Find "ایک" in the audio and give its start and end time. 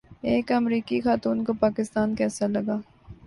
0.29-0.47